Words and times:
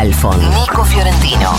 Halfon, 0.00 0.40
Nico 0.54 0.82
Fiorentino. 0.82 1.52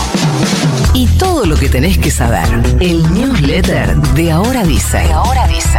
Y 0.94 1.06
todo 1.16 1.46
lo 1.46 1.54
que 1.54 1.68
tenés 1.68 1.96
que 1.96 2.10
saber. 2.10 2.48
El 2.80 3.00
newsletter 3.14 3.96
de 3.96 4.32
Ahora 4.32 4.64
Dice. 4.64 4.98
De 4.98 5.12
Ahora 5.12 5.46
Dice. 5.46 5.78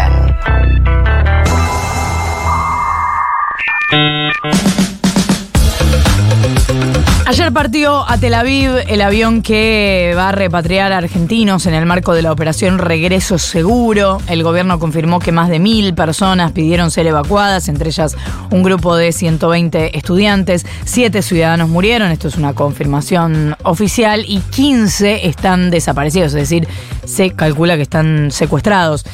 Ayer 7.26 7.54
partió 7.54 8.10
a 8.10 8.18
Tel 8.18 8.34
Aviv 8.34 8.72
el 8.86 9.02
avión 9.02 9.42
que 9.42 10.14
va 10.18 10.30
a 10.30 10.32
repatriar 10.34 10.92
a 10.92 10.98
argentinos 10.98 11.66
en 11.68 11.74
el 11.74 11.86
marco 11.86 12.14
de 12.14 12.22
la 12.22 12.34
operación 12.34 12.80
Regreso 12.80 13.40
Seguro. 13.40 14.18
El 14.28 14.44
gobierno 14.44 14.78
confirmó 14.78 15.20
que 15.20 15.32
más 15.32 15.48
de 15.48 15.60
mil 15.60 15.94
personas 15.94 16.52
pidieron 16.52 16.92
ser 16.92 17.08
evacuadas, 17.08 17.70
entre 17.70 17.90
ellas 17.90 18.18
un 18.52 18.62
grupo 18.62 18.98
de 18.98 19.14
120 19.14 19.98
estudiantes. 19.98 20.66
Siete 20.84 21.22
ciudadanos 21.22 21.70
murieron, 21.70 22.12
esto 22.12 22.28
es 22.28 22.36
una 22.36 22.54
confirmación 22.54 23.56
oficial, 23.64 24.26
y 24.28 24.40
15 24.40 25.26
están 25.26 25.72
desaparecidos, 25.72 26.34
es 26.34 26.50
decir, 26.50 26.68
se 27.06 27.32
calcula 27.32 27.78
que 27.78 27.84
están 27.84 28.32
secuestrados. 28.32 29.06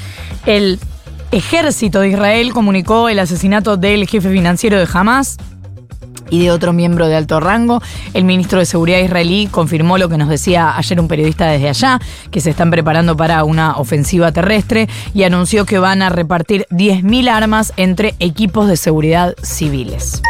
El 0.48 0.80
ejército 1.32 2.00
de 2.00 2.10
Israel 2.10 2.54
comunicó 2.54 3.08
el 3.08 3.20
asesinato 3.20 3.78
del 3.78 4.08
jefe 4.08 4.32
financiero 4.32 4.80
de 4.80 4.88
Hamas 4.92 5.38
y 6.30 6.44
de 6.44 6.52
otro 6.52 6.74
miembro 6.74 7.08
de 7.08 7.16
alto 7.16 7.40
rango. 7.40 7.82
El 8.14 8.24
ministro 8.24 8.60
de 8.60 8.66
Seguridad 8.66 9.00
israelí 9.00 9.48
confirmó 9.48 9.98
lo 9.98 10.10
que 10.10 10.18
nos 10.18 10.30
decía 10.30 10.78
ayer 10.78 11.00
un 11.00 11.08
periodista 11.08 11.48
desde 11.48 11.70
allá, 11.70 12.00
que 12.32 12.42
se 12.42 12.50
están 12.50 12.72
preparando 12.72 13.16
para 13.16 13.44
una 13.44 13.78
ofensiva 13.78 14.32
terrestre 14.32 14.88
y 15.14 15.24
anunció 15.24 15.66
que 15.66 15.80
van 15.80 16.02
a 16.02 16.10
repartir 16.10 16.66
10.000 16.72 17.30
armas 17.30 17.74
entre 17.78 18.16
equipos 18.20 18.68
de 18.68 18.78
seguridad 18.78 19.36
civiles. 19.42 20.22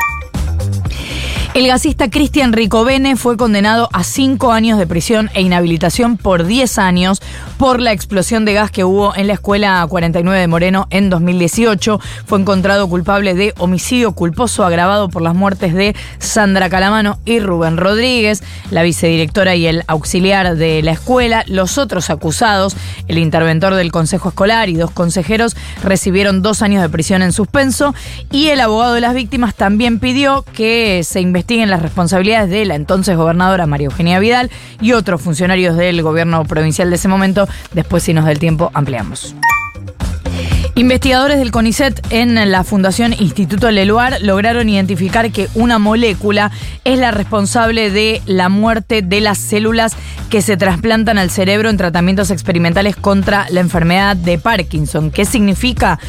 El 1.55 1.67
gasista 1.67 2.11
Cristian 2.11 2.53
Ricobene 2.53 3.15
fue 3.15 3.35
condenado 3.35 3.89
a 3.91 4.03
cinco 4.03 4.51
años 4.51 4.77
de 4.77 4.85
prisión 4.85 5.31
e 5.33 5.41
inhabilitación 5.41 6.15
por 6.15 6.45
10 6.45 6.77
años 6.77 7.21
por 7.57 7.81
la 7.81 7.91
explosión 7.91 8.45
de 8.45 8.53
gas 8.53 8.69
que 8.69 8.83
hubo 8.83 9.15
en 9.15 9.27
la 9.27 9.33
escuela 9.33 9.85
49 9.89 10.39
de 10.39 10.47
Moreno 10.47 10.87
en 10.91 11.09
2018. 11.09 11.99
Fue 12.27 12.39
encontrado 12.39 12.87
culpable 12.87 13.33
de 13.33 13.53
homicidio 13.57 14.13
culposo 14.13 14.63
agravado 14.63 15.09
por 15.09 15.23
las 15.23 15.33
muertes 15.33 15.73
de 15.73 15.95
Sandra 16.19 16.69
Calamano 16.69 17.17
y 17.25 17.39
Rubén 17.39 17.77
Rodríguez, 17.77 18.43
la 18.69 18.83
vicedirectora 18.83 19.55
y 19.55 19.65
el 19.65 19.83
auxiliar 19.87 20.55
de 20.55 20.83
la 20.83 20.91
escuela. 20.91 21.43
Los 21.47 21.79
otros 21.79 22.11
acusados, 22.11 22.77
el 23.07 23.17
interventor 23.17 23.73
del 23.73 23.91
consejo 23.91 24.29
escolar 24.29 24.69
y 24.69 24.75
dos 24.75 24.91
consejeros, 24.91 25.57
recibieron 25.83 26.43
dos 26.43 26.61
años 26.61 26.83
de 26.83 26.89
prisión 26.89 27.23
en 27.23 27.33
suspenso 27.33 27.95
y 28.31 28.49
el 28.49 28.61
abogado 28.61 28.93
de 28.93 29.01
las 29.01 29.15
víctimas 29.15 29.55
también 29.55 29.99
pidió 29.99 30.45
que 30.53 31.01
se 31.03 31.19
investigue 31.19 31.38
investiguen 31.39 31.69
las 31.69 31.81
responsabilidades 31.81 32.49
de 32.49 32.65
la 32.65 32.75
entonces 32.75 33.15
gobernadora 33.15 33.65
María 33.65 33.85
Eugenia 33.85 34.19
Vidal 34.19 34.51
y 34.81 34.91
otros 34.91 35.21
funcionarios 35.21 35.77
del 35.77 36.01
gobierno 36.01 36.43
provincial 36.43 36.89
de 36.89 36.97
ese 36.97 37.07
momento. 37.07 37.47
Después, 37.71 38.03
si 38.03 38.13
nos 38.13 38.25
da 38.25 38.31
el 38.33 38.39
tiempo, 38.39 38.71
ampliamos. 38.73 39.35
Investigadores 40.75 41.39
del 41.39 41.51
CONICET 41.51 42.07
en 42.09 42.51
la 42.51 42.63
Fundación 42.65 43.13
Instituto 43.13 43.71
Leluar 43.71 44.21
lograron 44.21 44.67
identificar 44.67 45.31
que 45.31 45.47
una 45.55 45.79
molécula 45.79 46.51
es 46.83 46.99
la 46.99 47.11
responsable 47.11 47.89
de 47.89 48.21
la 48.25 48.49
muerte 48.49 49.01
de 49.01 49.21
las 49.21 49.37
células 49.37 49.93
que 50.29 50.41
se 50.41 50.57
trasplantan 50.57 51.17
al 51.17 51.29
cerebro 51.29 51.69
en 51.69 51.77
tratamientos 51.77 52.31
experimentales 52.31 52.97
contra 52.97 53.45
la 53.49 53.61
enfermedad 53.61 54.17
de 54.17 54.39
Parkinson. 54.39 55.09
¿Qué 55.11 55.23
significa? 55.25 55.99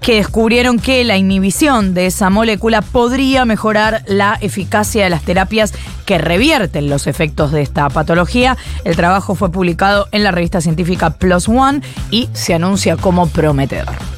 Que 0.00 0.16
descubrieron 0.16 0.78
que 0.78 1.04
la 1.04 1.16
inhibición 1.16 1.92
de 1.92 2.06
esa 2.06 2.30
molécula 2.30 2.82
podría 2.82 3.44
mejorar 3.44 4.02
la 4.06 4.38
eficacia 4.40 5.04
de 5.04 5.10
las 5.10 5.22
terapias 5.22 5.74
que 6.06 6.18
revierten 6.18 6.88
los 6.88 7.06
efectos 7.06 7.52
de 7.52 7.62
esta 7.62 7.88
patología. 7.90 8.56
El 8.84 8.96
trabajo 8.96 9.34
fue 9.34 9.50
publicado 9.50 10.08
en 10.12 10.24
la 10.24 10.30
revista 10.30 10.60
científica 10.60 11.10
Plus 11.10 11.48
One 11.48 11.82
y 12.10 12.28
se 12.32 12.54
anuncia 12.54 12.96
como 12.96 13.28
prometedor. 13.28 14.17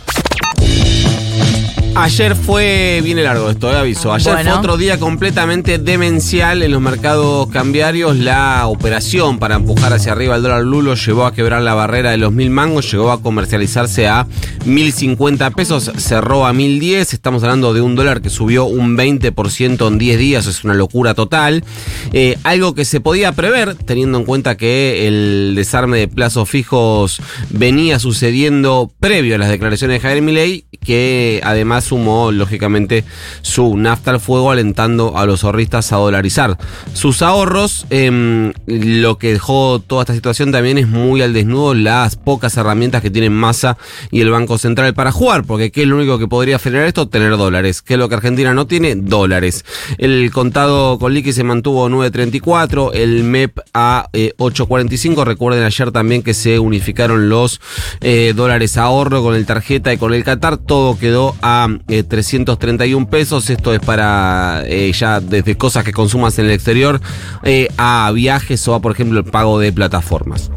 Ayer 1.96 2.36
fue, 2.36 3.00
viene 3.02 3.22
largo 3.22 3.50
esto, 3.50 3.70
eh, 3.70 3.76
aviso. 3.76 4.12
Ayer 4.12 4.38
fue 4.42 4.52
otro 4.52 4.76
día 4.76 4.98
completamente 4.98 5.78
demencial 5.78 6.62
en 6.62 6.70
los 6.70 6.80
mercados 6.80 7.48
cambiarios. 7.48 8.16
La 8.16 8.68
operación 8.68 9.38
para 9.38 9.56
empujar 9.56 9.92
hacia 9.92 10.12
arriba 10.12 10.36
el 10.36 10.42
dólar 10.42 10.62
lulo 10.62 10.94
llevó 10.94 11.26
a 11.26 11.34
quebrar 11.34 11.62
la 11.62 11.74
barrera 11.74 12.12
de 12.12 12.16
los 12.16 12.32
mil 12.32 12.50
mangos, 12.50 12.90
llegó 12.90 13.10
a 13.10 13.20
comercializarse 13.20 14.06
a 14.06 14.26
mil 14.64 14.92
cincuenta 14.92 15.50
pesos, 15.50 15.90
cerró 15.96 16.46
a 16.46 16.52
mil 16.52 16.78
diez. 16.78 17.12
Estamos 17.12 17.42
hablando 17.42 17.74
de 17.74 17.80
un 17.80 17.96
dólar 17.96 18.22
que 18.22 18.30
subió 18.30 18.64
un 18.66 18.96
20% 18.96 19.88
en 19.88 19.98
10 19.98 20.18
días, 20.18 20.46
es 20.46 20.64
una 20.64 20.74
locura 20.74 21.14
total. 21.14 21.64
Eh, 22.12 22.38
algo 22.44 22.74
que 22.74 22.84
se 22.84 23.00
podía 23.00 23.32
prever, 23.32 23.74
teniendo 23.74 24.18
en 24.18 24.24
cuenta 24.24 24.56
que 24.56 25.08
el 25.08 25.54
desarme 25.56 25.98
de 25.98 26.08
plazos 26.08 26.48
fijos 26.48 27.20
venía 27.50 27.98
sucediendo 27.98 28.90
previo 29.00 29.34
a 29.34 29.38
las 29.38 29.48
declaraciones 29.48 29.96
de 29.96 30.00
Javier 30.00 30.22
Milei, 30.22 30.64
que 30.84 31.40
además 31.44 31.79
sumó, 31.80 32.32
lógicamente, 32.32 33.04
su 33.42 33.76
nafta 33.76 34.10
al 34.10 34.20
fuego, 34.20 34.50
alentando 34.50 35.16
a 35.16 35.26
los 35.26 35.44
ahorristas 35.44 35.92
a 35.92 35.96
dolarizar 35.96 36.58
sus 36.92 37.22
ahorros. 37.22 37.86
Em, 37.90 38.52
lo 38.66 39.18
que 39.18 39.32
dejó 39.32 39.80
toda 39.80 40.02
esta 40.02 40.14
situación 40.14 40.52
también 40.52 40.78
es 40.78 40.88
muy 40.88 41.22
al 41.22 41.32
desnudo 41.32 41.74
las 41.74 42.16
pocas 42.16 42.56
herramientas 42.56 43.02
que 43.02 43.10
tienen 43.10 43.32
Massa 43.32 43.76
y 44.10 44.20
el 44.20 44.30
Banco 44.30 44.58
Central 44.58 44.94
para 44.94 45.12
jugar, 45.12 45.44
porque 45.44 45.70
¿qué 45.70 45.82
es 45.82 45.88
lo 45.88 45.96
único 45.96 46.18
que 46.18 46.28
podría 46.28 46.58
frenar 46.58 46.86
esto? 46.86 47.08
Tener 47.08 47.36
dólares. 47.36 47.82
¿Qué 47.82 47.94
es 47.94 47.98
lo 47.98 48.08
que 48.08 48.14
Argentina 48.14 48.54
no 48.54 48.66
tiene? 48.66 48.94
Dólares. 48.94 49.64
El 49.98 50.30
contado 50.30 50.98
con 50.98 51.14
liqui 51.14 51.32
se 51.32 51.44
mantuvo 51.44 51.88
9.34, 51.88 52.90
el 52.94 53.24
MEP 53.24 53.58
a 53.74 54.08
8.45. 54.12 55.22
Eh, 55.22 55.24
Recuerden 55.24 55.64
ayer 55.64 55.92
también 55.92 56.22
que 56.22 56.34
se 56.34 56.58
unificaron 56.58 57.28
los 57.28 57.60
eh, 58.00 58.32
dólares 58.34 58.76
ahorro 58.76 59.22
con 59.22 59.34
el 59.34 59.46
tarjeta 59.46 59.92
y 59.92 59.98
con 59.98 60.14
el 60.14 60.24
Qatar. 60.24 60.56
Todo 60.58 60.98
quedó 60.98 61.34
a 61.42 61.68
331 61.78 63.04
eh, 63.04 63.08
pesos. 63.10 63.50
Esto 63.50 63.72
es 63.72 63.80
para 63.80 64.62
eh, 64.66 64.92
ya 64.92 65.20
desde 65.20 65.56
cosas 65.56 65.84
que 65.84 65.92
consumas 65.92 66.38
en 66.38 66.46
el 66.46 66.52
exterior 66.52 67.00
eh, 67.42 67.68
a 67.76 68.10
viajes 68.12 68.66
o 68.68 68.74
a, 68.74 68.80
por 68.80 68.92
ejemplo, 68.92 69.20
el 69.20 69.24
pago 69.24 69.58
de 69.58 69.72
plataformas. 69.72 70.50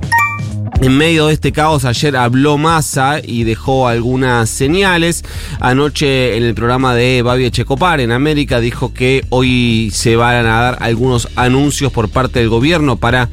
En 0.82 0.98
medio 0.98 1.28
de 1.28 1.34
este 1.34 1.52
caos, 1.52 1.86
ayer 1.86 2.18
habló 2.18 2.58
Massa 2.58 3.22
y 3.24 3.44
dejó 3.44 3.88
algunas 3.88 4.50
señales. 4.50 5.24
Anoche 5.62 6.36
en 6.36 6.44
el 6.44 6.56
programa 6.56 6.94
de 6.94 7.22
Babi 7.22 7.50
Checopar 7.52 8.02
en 8.02 8.12
América 8.12 8.60
dijo 8.60 8.94
que 8.94 9.24
hoy 9.30 9.92
se 9.94 10.16
van 10.16 10.46
a 10.46 10.62
dar 10.62 10.78
algunos 10.82 11.30
anuncios 11.36 11.92
por 11.92 12.10
parte 12.10 12.40
del 12.40 12.50
gobierno 12.50 12.98
para 12.98 13.30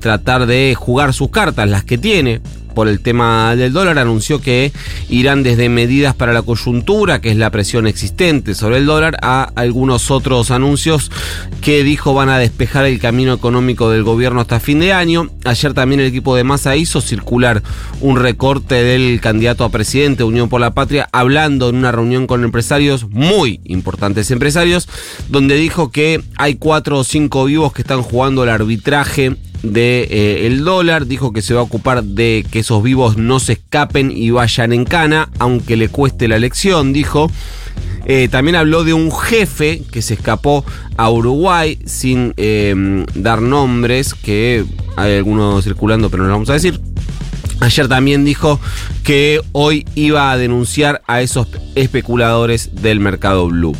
tratar 0.00 0.46
de 0.46 0.74
jugar 0.74 1.12
sus 1.12 1.30
cartas, 1.30 1.68
las 1.68 1.84
que 1.84 1.98
tiene 1.98 2.40
por 2.74 2.88
el 2.88 3.00
tema 3.00 3.54
del 3.56 3.72
dólar, 3.72 3.98
anunció 3.98 4.40
que 4.40 4.72
irán 5.08 5.42
desde 5.42 5.68
medidas 5.68 6.14
para 6.14 6.32
la 6.32 6.42
coyuntura, 6.42 7.20
que 7.20 7.30
es 7.30 7.36
la 7.36 7.50
presión 7.50 7.86
existente 7.86 8.54
sobre 8.54 8.78
el 8.78 8.86
dólar, 8.86 9.16
a 9.22 9.50
algunos 9.54 10.10
otros 10.10 10.50
anuncios 10.50 11.10
que 11.60 11.84
dijo 11.84 12.14
van 12.14 12.28
a 12.28 12.38
despejar 12.38 12.86
el 12.86 12.98
camino 12.98 13.32
económico 13.32 13.90
del 13.90 14.02
gobierno 14.02 14.40
hasta 14.40 14.60
fin 14.60 14.80
de 14.80 14.92
año. 14.92 15.30
Ayer 15.44 15.74
también 15.74 16.00
el 16.00 16.06
equipo 16.06 16.36
de 16.36 16.44
Massa 16.44 16.76
hizo 16.76 17.00
circular 17.00 17.62
un 18.00 18.16
recorte 18.16 18.76
del 18.76 19.20
candidato 19.20 19.64
a 19.64 19.70
presidente, 19.70 20.24
Unión 20.24 20.48
por 20.48 20.60
la 20.60 20.74
Patria, 20.74 21.08
hablando 21.12 21.68
en 21.68 21.76
una 21.76 21.92
reunión 21.92 22.26
con 22.26 22.44
empresarios, 22.44 23.08
muy 23.10 23.60
importantes 23.64 24.30
empresarios, 24.30 24.88
donde 25.28 25.56
dijo 25.56 25.90
que 25.90 26.22
hay 26.36 26.54
cuatro 26.54 26.98
o 26.98 27.04
cinco 27.04 27.44
vivos 27.44 27.72
que 27.72 27.82
están 27.82 28.02
jugando 28.02 28.44
el 28.44 28.50
arbitraje 28.50 29.36
de 29.62 30.06
eh, 30.10 30.56
dólar, 30.56 31.06
dijo 31.06 31.32
que 31.32 31.42
se 31.42 31.54
va 31.54 31.60
a 31.60 31.64
ocupar 31.64 32.02
de 32.02 32.44
que 32.50 32.60
esos 32.60 32.82
vivos 32.82 33.16
no 33.16 33.40
se 33.40 33.54
escapen 33.54 34.10
y 34.10 34.30
vayan 34.30 34.72
en 34.72 34.84
cana, 34.84 35.28
aunque 35.38 35.76
le 35.76 35.88
cueste 35.88 36.28
la 36.28 36.36
elección, 36.36 36.92
dijo. 36.92 37.30
Eh, 38.06 38.28
también 38.28 38.56
habló 38.56 38.82
de 38.82 38.94
un 38.94 39.12
jefe 39.12 39.82
que 39.92 40.00
se 40.02 40.14
escapó 40.14 40.64
a 40.96 41.10
Uruguay 41.10 41.78
sin 41.84 42.32
eh, 42.38 43.04
dar 43.14 43.42
nombres, 43.42 44.14
que 44.14 44.64
hay 44.96 45.16
algunos 45.16 45.64
circulando, 45.64 46.10
pero 46.10 46.22
no 46.22 46.28
lo 46.30 46.34
vamos 46.34 46.50
a 46.50 46.54
decir. 46.54 46.80
Ayer 47.60 47.88
también 47.88 48.24
dijo 48.24 48.58
que 49.04 49.40
hoy 49.52 49.86
iba 49.94 50.30
a 50.30 50.38
denunciar 50.38 51.02
a 51.06 51.20
esos 51.20 51.46
especuladores 51.74 52.70
del 52.80 53.00
mercado 53.00 53.48
blue. 53.48 53.76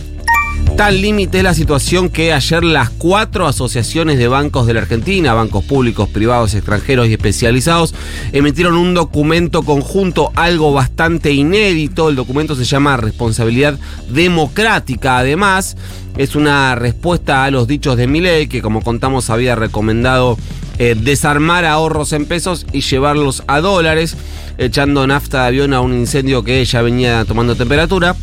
Tan 0.77 1.01
límite 1.01 1.39
es 1.39 1.45
la 1.45 1.53
situación 1.53 2.09
que 2.09 2.33
ayer 2.33 2.65
las 2.65 2.89
cuatro 2.91 3.47
asociaciones 3.47 4.19
de 4.19 4.29
bancos 4.29 4.67
de 4.67 4.75
la 4.75 4.81
Argentina, 4.81 5.35
bancos 5.35 5.65
públicos, 5.65 6.09
privados, 6.09 6.55
extranjeros 6.55 7.07
y 7.09 7.13
especializados, 7.13 7.95
emitieron 8.33 8.77
un 8.77 8.95
documento 8.95 9.63
conjunto, 9.63 10.33
algo 10.37 10.73
bastante 10.73 11.33
inédito. 11.33 12.09
El 12.09 12.17
documento 12.17 12.55
se 12.55 12.65
llama 12.65 12.97
Responsabilidad 12.97 13.79
Democrática. 14.09 15.19
Además, 15.19 15.77
es 16.17 16.35
una 16.35 16.75
respuesta 16.75 17.45
a 17.45 17.51
los 17.51 17.67
dichos 17.67 17.97
de 17.97 18.07
Milei, 18.07 18.49
que 18.49 18.63
como 18.63 18.81
contamos 18.83 19.29
había 19.29 19.55
recomendado 19.57 20.39
eh, 20.79 20.97
desarmar 20.99 21.67
ahorros 21.67 22.15
en 22.15 22.25
pesos 22.25 22.67
y 22.73 22.81
llevarlos 22.81 23.43
a 23.49 23.61
dólares, 23.61 24.17
echando 24.57 25.07
nafta 25.07 25.43
de 25.43 25.49
avión 25.49 25.75
a 25.75 25.83
un 25.83 25.93
incendio 25.93 26.43
que 26.43 26.65
ya 26.65 26.81
venía 26.81 27.27
tomando 27.27 27.55
temperatura. 27.55 28.17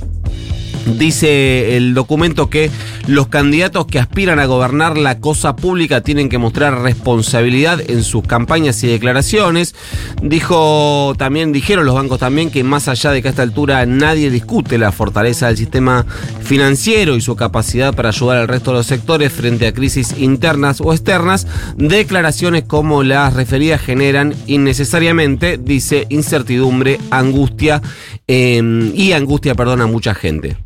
Dice 0.95 1.75
el 1.75 1.93
documento 1.93 2.49
que 2.49 2.71
los 3.07 3.27
candidatos 3.27 3.87
que 3.87 3.99
aspiran 3.99 4.39
a 4.39 4.45
gobernar 4.45 4.97
la 4.97 5.19
cosa 5.19 5.55
pública 5.55 6.01
tienen 6.01 6.29
que 6.29 6.37
mostrar 6.37 6.81
responsabilidad 6.81 7.79
en 7.89 8.03
sus 8.03 8.23
campañas 8.23 8.83
y 8.83 8.87
declaraciones. 8.87 9.75
Dijo 10.21 11.13
también, 11.17 11.51
dijeron 11.51 11.85
los 11.85 11.95
bancos 11.95 12.19
también 12.19 12.49
que 12.49 12.63
más 12.63 12.87
allá 12.87 13.11
de 13.11 13.21
que 13.21 13.27
a 13.27 13.31
esta 13.31 13.43
altura 13.43 13.85
nadie 13.85 14.29
discute 14.29 14.77
la 14.77 14.91
fortaleza 14.91 15.47
del 15.47 15.57
sistema 15.57 16.05
financiero 16.41 17.15
y 17.15 17.21
su 17.21 17.35
capacidad 17.35 17.93
para 17.93 18.09
ayudar 18.09 18.37
al 18.37 18.47
resto 18.47 18.71
de 18.71 18.77
los 18.77 18.87
sectores 18.87 19.31
frente 19.31 19.67
a 19.67 19.73
crisis 19.73 20.15
internas 20.17 20.81
o 20.81 20.93
externas, 20.93 21.47
declaraciones 21.75 22.63
como 22.63 23.03
las 23.03 23.33
referidas 23.33 23.81
generan 23.81 24.33
innecesariamente, 24.47 25.57
dice, 25.57 26.07
incertidumbre, 26.09 26.99
angustia 27.11 27.81
eh, 28.27 28.91
y 28.93 29.11
angustia, 29.11 29.55
perdón, 29.55 29.81
a 29.81 29.87
mucha 29.87 30.13
gente. 30.13 30.57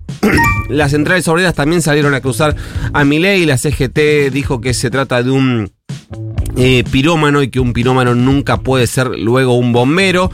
Las 0.71 0.91
centrales 0.91 1.27
obreras 1.27 1.53
también 1.53 1.81
salieron 1.81 2.13
a 2.13 2.21
cruzar 2.21 2.55
a 2.93 3.03
Milei. 3.03 3.45
La 3.45 3.57
CGT 3.57 4.31
dijo 4.31 4.61
que 4.61 4.73
se 4.73 4.89
trata 4.89 5.21
de 5.21 5.31
un 5.31 5.71
eh, 6.57 6.83
pirómano 6.91 7.41
y 7.41 7.49
que 7.49 7.59
un 7.59 7.73
pirómano 7.73 8.15
nunca 8.15 8.57
puede 8.57 8.87
ser 8.87 9.07
luego 9.07 9.53
un 9.55 9.73
bombero. 9.73 10.31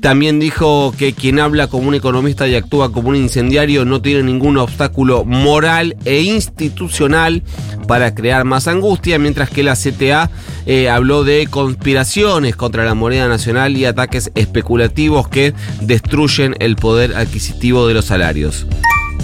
También 0.00 0.40
dijo 0.40 0.92
que 0.98 1.12
quien 1.12 1.38
habla 1.38 1.68
como 1.68 1.86
un 1.86 1.94
economista 1.94 2.48
y 2.48 2.56
actúa 2.56 2.92
como 2.92 3.10
un 3.10 3.16
incendiario 3.16 3.84
no 3.84 4.02
tiene 4.02 4.24
ningún 4.24 4.58
obstáculo 4.58 5.24
moral 5.24 5.96
e 6.04 6.22
institucional 6.22 7.44
para 7.86 8.12
crear 8.12 8.44
más 8.44 8.66
angustia, 8.66 9.20
mientras 9.20 9.48
que 9.48 9.62
la 9.62 9.76
CTA 9.76 10.28
eh, 10.66 10.88
habló 10.88 11.22
de 11.22 11.46
conspiraciones 11.48 12.56
contra 12.56 12.84
la 12.84 12.94
moneda 12.94 13.28
nacional 13.28 13.76
y 13.76 13.84
ataques 13.84 14.32
especulativos 14.34 15.28
que 15.28 15.54
destruyen 15.80 16.56
el 16.58 16.74
poder 16.74 17.14
adquisitivo 17.14 17.86
de 17.86 17.94
los 17.94 18.06
salarios. 18.06 18.66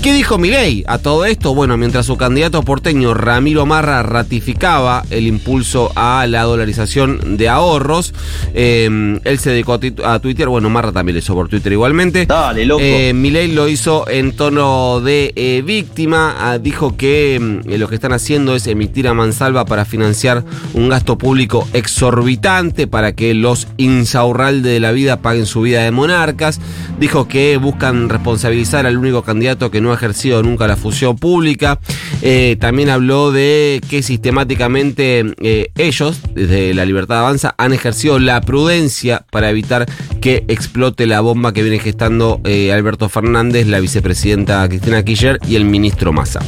¿Qué 0.02 0.12
dijo 0.12 0.38
Milei 0.38 0.84
a 0.86 0.98
todo 0.98 1.24
esto? 1.24 1.54
Bueno, 1.56 1.76
mientras 1.76 2.06
su 2.06 2.16
candidato 2.16 2.62
porteño 2.62 3.14
Ramiro 3.14 3.66
Marra 3.66 4.04
ratificaba 4.04 5.02
el 5.10 5.26
impulso 5.26 5.90
a 5.96 6.24
la 6.28 6.44
dolarización 6.44 7.36
de 7.36 7.48
ahorros, 7.48 8.14
eh, 8.54 9.18
él 9.24 9.38
se 9.40 9.50
dedicó 9.50 9.80
a, 10.04 10.20
Twitter, 10.20 10.48
bueno, 10.48 10.70
Marra 10.70 10.92
también 10.92 11.16
lo 11.16 11.18
hizo 11.18 11.34
por 11.34 11.48
Twitter 11.48 11.72
igualmente. 11.72 12.26
Dale, 12.26 12.64
loco. 12.64 12.80
Eh, 12.84 13.12
Milei 13.12 13.50
lo 13.50 13.66
hizo 13.66 14.08
en 14.08 14.36
tono 14.36 15.00
de 15.00 15.32
eh, 15.34 15.62
víctima, 15.66 16.36
ah, 16.38 16.58
dijo 16.58 16.96
que 16.96 17.38
mm, 17.40 17.68
lo 17.72 17.88
que 17.88 17.96
están 17.96 18.12
haciendo 18.12 18.54
es 18.54 18.68
emitir 18.68 19.08
a 19.08 19.14
mansalva 19.14 19.64
para 19.64 19.84
financiar 19.84 20.44
un 20.74 20.88
gasto 20.88 21.18
público 21.18 21.66
exorbitante 21.72 22.86
para 22.86 23.12
que 23.16 23.34
los 23.34 23.66
insaurralde 23.78 24.70
de 24.70 24.80
la 24.80 24.92
vida 24.92 25.22
paguen 25.22 25.46
su 25.46 25.62
vida 25.62 25.82
de 25.82 25.90
monarcas. 25.90 26.60
Dijo 27.00 27.26
que 27.26 27.56
buscan 27.56 28.08
responsabilizar 28.08 28.86
al 28.86 28.96
único 28.96 29.22
candidato 29.22 29.72
que 29.72 29.80
no 29.80 29.87
ha 29.92 29.96
ejercido 29.96 30.42
nunca 30.42 30.66
la 30.66 30.76
fusión 30.76 31.16
pública. 31.16 31.80
Eh, 32.22 32.56
también 32.60 32.90
habló 32.90 33.32
de 33.32 33.80
que 33.88 34.02
sistemáticamente 34.02 35.24
eh, 35.40 35.70
ellos, 35.76 36.20
desde 36.34 36.74
la 36.74 36.84
Libertad 36.84 37.20
Avanza, 37.20 37.54
han 37.58 37.72
ejercido 37.72 38.18
la 38.18 38.40
prudencia 38.40 39.24
para 39.30 39.50
evitar 39.50 39.86
que 40.20 40.44
explote 40.48 41.06
la 41.06 41.20
bomba 41.20 41.52
que 41.52 41.62
viene 41.62 41.78
gestando 41.78 42.40
eh, 42.44 42.72
Alberto 42.72 43.08
Fernández, 43.08 43.66
la 43.66 43.80
vicepresidenta 43.80 44.68
Cristina 44.68 45.04
Kirchner 45.04 45.38
y 45.46 45.56
el 45.56 45.64
ministro 45.64 46.12
Massa. 46.12 46.40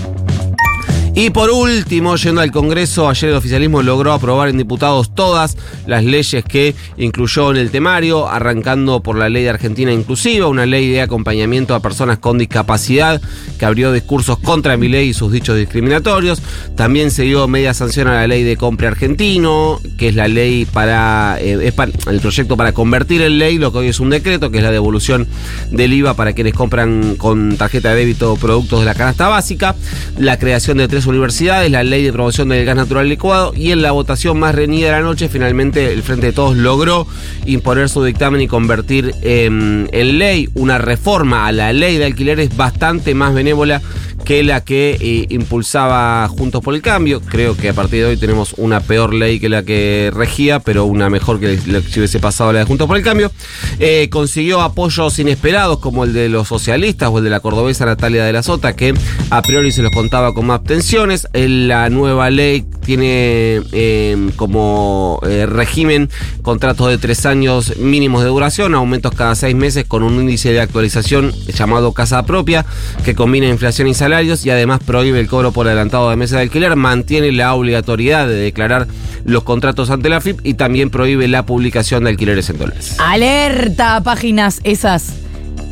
Y 1.23 1.29
por 1.29 1.51
último, 1.51 2.17
yendo 2.17 2.41
al 2.41 2.51
Congreso, 2.51 3.07
ayer 3.07 3.29
el 3.29 3.37
oficialismo 3.37 3.83
logró 3.83 4.15
aprobar 4.15 4.49
en 4.49 4.57
diputados 4.57 5.15
todas 5.15 5.59
las 5.87 6.03
leyes 6.03 6.43
que 6.43 6.75
incluyó 6.97 7.51
en 7.51 7.59
el 7.59 7.71
temario, 7.71 8.27
arrancando 8.27 9.03
por 9.03 9.19
la 9.19 9.29
ley 9.29 9.43
de 9.43 9.51
Argentina 9.51 9.93
Inclusiva, 9.93 10.47
una 10.47 10.65
ley 10.65 10.89
de 10.89 11.03
acompañamiento 11.03 11.75
a 11.75 11.81
personas 11.81 12.21
con 12.21 12.39
discapacidad 12.39 13.21
que 13.59 13.67
abrió 13.67 13.93
discursos 13.93 14.39
contra 14.39 14.79
mi 14.79 14.89
ley 14.89 15.11
y 15.11 15.13
sus 15.13 15.31
dichos 15.31 15.59
discriminatorios. 15.59 16.41
También 16.75 17.11
se 17.11 17.25
dio 17.25 17.47
media 17.49 17.75
sanción 17.75 18.09
a 18.09 18.15
la 18.15 18.27
ley 18.27 18.43
de 18.43 18.57
compra 18.57 18.89
argentino, 18.89 19.79
que 19.99 20.09
es 20.09 20.15
la 20.15 20.27
ley 20.27 20.65
para, 20.65 21.37
eh, 21.39 21.71
el 22.07 22.21
proyecto 22.21 22.57
para 22.57 22.73
convertir 22.73 23.21
en 23.21 23.39
ley 23.39 23.59
lo 23.59 23.73
que 23.73 23.79
hoy 23.81 23.89
es 23.89 24.01
un 24.01 24.09
decreto, 24.09 24.51
que 24.51 24.57
es 24.57 24.65
la 24.65 24.73
devolución 24.73 25.29
del 25.71 25.93
IVA 25.93 26.15
para 26.15 26.33
quienes 26.33 26.55
compran 26.55 27.17
con 27.17 27.59
tarjeta 27.59 27.91
de 27.91 27.97
débito 27.97 28.37
productos 28.37 28.81
de 28.81 28.87
la 28.87 28.95
canasta 28.95 29.29
básica, 29.29 29.77
la 30.17 30.39
creación 30.39 30.79
de 30.79 30.89
tres 30.89 31.10
universidades, 31.11 31.71
la 31.71 31.85
ley 31.85 32.03
de 32.03 32.13
promoción 32.13 32.49
del 32.49 32.65
gas 32.65 32.77
natural 32.77 33.09
licuado 33.09 33.53
y 33.55 33.73
en 33.73 33.83
la 33.83 33.93
votación 33.93 34.39
más 34.39 34.55
reñida 34.55 34.87
de 34.87 34.93
la 34.93 35.01
noche 35.01 35.29
finalmente 35.29 35.93
el 35.93 36.03
Frente 36.03 36.27
de 36.27 36.33
Todos 36.33 36.57
logró 36.57 37.07
imponer 37.47 37.89
su 37.89 38.03
dictamen 38.03 38.41
y 38.41 38.49
convertir 38.49 39.15
en 39.23 39.89
ley. 39.93 40.49
Una 40.55 40.79
reforma 40.79 41.47
a 41.47 41.53
la 41.53 41.73
ley 41.73 41.99
de 41.99 42.07
alquileres 42.07 42.57
bastante 42.57 43.15
más 43.15 43.35
benévola 43.35 43.83
que 44.31 44.45
la 44.45 44.61
que 44.61 44.97
eh, 45.01 45.27
impulsaba 45.31 46.29
Juntos 46.29 46.63
por 46.63 46.73
el 46.77 46.83
Cambio. 46.83 47.21
Creo 47.21 47.57
que 47.57 47.71
a 47.71 47.73
partir 47.73 48.05
de 48.05 48.11
hoy 48.11 48.17
tenemos 48.17 48.55
una 48.59 48.79
peor 48.79 49.13
ley 49.13 49.41
que 49.41 49.49
la 49.49 49.65
que 49.65 50.13
regía, 50.15 50.61
pero 50.61 50.85
una 50.85 51.11
mejor 51.11 51.41
que 51.41 51.59
la 51.67 51.81
que 51.81 51.99
hubiese 51.99 52.21
pasado 52.21 52.53
la 52.53 52.61
de 52.61 52.65
Juntos 52.65 52.87
por 52.87 52.97
el 52.97 53.03
Cambio. 53.03 53.33
Eh, 53.81 54.09
consiguió 54.09 54.61
apoyos 54.61 55.19
inesperados 55.19 55.81
como 55.81 56.05
el 56.05 56.13
de 56.13 56.29
los 56.29 56.47
socialistas 56.47 57.09
o 57.13 57.19
el 57.19 57.25
de 57.25 57.31
la 57.31 57.41
cordobesa 57.41 57.87
Natalia 57.87 58.25
de 58.25 58.33
la 58.33 58.45
Sota, 58.45 58.77
que 58.77 58.95
a 59.31 59.43
priori 59.43 59.73
se 59.73 59.83
los 59.83 59.91
contaba 59.91 60.33
como 60.33 60.53
abstenciones. 60.53 61.27
La 61.33 61.91
nueva 61.91 62.31
ley 62.31 62.65
tiene 62.85 63.61
eh, 63.73 64.31
como 64.37 65.21
régimen 65.23 66.09
contratos 66.43 66.89
de 66.89 66.99
tres 66.99 67.27
años 67.27 67.77
mínimos 67.79 68.23
de 68.23 68.29
duración, 68.29 68.75
aumentos 68.75 69.15
cada 69.15 69.35
seis 69.35 69.55
meses 69.55 69.85
con 69.85 70.03
un 70.03 70.15
índice 70.21 70.53
de 70.53 70.61
actualización 70.61 71.33
llamado 71.47 71.93
casa 71.93 72.25
propia, 72.25 72.65
que 73.05 73.15
combina 73.15 73.47
inflación 73.47 73.89
y 73.89 73.95
salario 73.95 74.31
y 74.43 74.51
además 74.51 74.81
prohíbe 74.85 75.19
el 75.19 75.27
cobro 75.27 75.53
por 75.53 75.67
adelantado 75.67 76.11
de 76.11 76.17
mesa 76.17 76.37
de 76.37 76.43
alquiler, 76.43 76.77
mantiene 76.77 77.33
la 77.33 77.55
obligatoriedad 77.55 78.29
de 78.29 78.35
declarar 78.35 78.87
los 79.25 79.43
contratos 79.43 79.91
ante 79.91 80.09
la 80.09 80.21
FIP 80.21 80.41
y 80.45 80.55
también 80.55 80.91
prohíbe 80.91 81.27
la 81.29 81.45
publicación 81.47 82.05
de 82.05 82.11
alquileres 82.11 82.49
en 82.51 82.59
dólares. 82.59 82.97
Alerta, 82.99 84.03
páginas 84.03 84.61
esas 84.65 85.15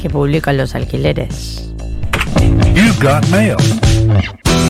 que 0.00 0.10
publican 0.10 0.56
los 0.56 0.74
alquileres. 0.74 1.70
You 2.74 2.92
got 3.00 3.26
mail. 3.28 3.56